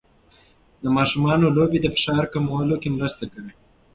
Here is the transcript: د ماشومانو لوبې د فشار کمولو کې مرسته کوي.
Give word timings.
د 0.81 0.83
ماشومانو 0.97 1.53
لوبې 1.57 1.79
د 1.81 1.85
فشار 1.95 2.23
کمولو 2.33 2.75
کې 2.81 2.89
مرسته 2.97 3.23
کوي. 3.33 3.53